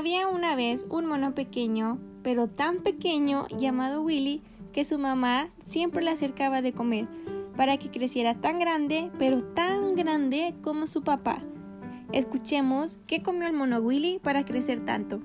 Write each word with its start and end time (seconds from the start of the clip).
Había 0.00 0.28
una 0.28 0.56
vez 0.56 0.86
un 0.88 1.04
mono 1.04 1.34
pequeño, 1.34 1.98
pero 2.22 2.48
tan 2.48 2.78
pequeño, 2.78 3.46
llamado 3.48 4.00
Willy, 4.00 4.42
que 4.72 4.86
su 4.86 4.98
mamá 4.98 5.50
siempre 5.66 6.02
le 6.02 6.10
acercaba 6.10 6.62
de 6.62 6.72
comer, 6.72 7.06
para 7.54 7.76
que 7.76 7.90
creciera 7.90 8.34
tan 8.40 8.58
grande, 8.58 9.10
pero 9.18 9.44
tan 9.44 9.96
grande 9.96 10.54
como 10.62 10.86
su 10.86 11.02
papá. 11.02 11.42
Escuchemos 12.12 12.98
qué 13.06 13.20
comió 13.20 13.46
el 13.46 13.52
mono 13.52 13.80
Willy 13.80 14.20
para 14.20 14.46
crecer 14.46 14.86
tanto. 14.86 15.20